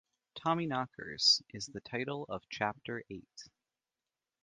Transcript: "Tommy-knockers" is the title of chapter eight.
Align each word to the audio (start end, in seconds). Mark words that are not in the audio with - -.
"Tommy-knockers" 0.33 1.43
is 1.53 1.67
the 1.67 1.79
title 1.79 2.25
of 2.27 2.41
chapter 2.49 3.03
eight. 3.11 3.43